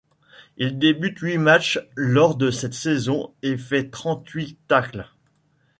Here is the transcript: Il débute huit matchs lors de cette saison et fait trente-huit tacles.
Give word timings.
Il 0.57 0.79
débute 0.79 1.19
huit 1.19 1.37
matchs 1.37 1.77
lors 1.95 2.35
de 2.35 2.49
cette 2.49 2.73
saison 2.73 3.35
et 3.43 3.55
fait 3.55 3.91
trente-huit 3.91 4.57
tacles. 4.67 5.07